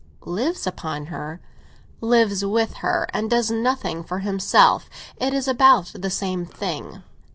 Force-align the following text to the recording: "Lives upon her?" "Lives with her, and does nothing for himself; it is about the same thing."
"Lives 0.25 0.65
upon 0.65 1.05
her?" 1.13 1.39
"Lives 2.01 2.43
with 2.43 2.77
her, 2.77 3.07
and 3.13 3.29
does 3.29 3.51
nothing 3.51 4.03
for 4.03 4.17
himself; 4.17 4.89
it 5.17 5.31
is 5.31 5.47
about 5.47 5.91
the 5.93 6.09
same 6.09 6.43
thing." 6.43 7.03